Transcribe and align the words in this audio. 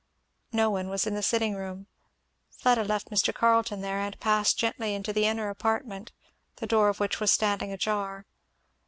No 0.51 0.71
one 0.71 0.89
was 0.89 1.05
in 1.05 1.13
the 1.13 1.21
sitting 1.21 1.53
room. 1.53 1.85
Fleda 2.49 2.83
left 2.83 3.11
Mr. 3.11 3.31
Carleton 3.31 3.81
there 3.81 3.99
and 3.99 4.19
passed 4.19 4.57
gently 4.57 4.95
into 4.95 5.13
the 5.13 5.25
inner 5.27 5.51
apartment, 5.51 6.11
the 6.55 6.65
door 6.65 6.89
of 6.89 6.99
which 6.99 7.19
was 7.19 7.29
standing 7.29 7.71
ajar. 7.71 8.25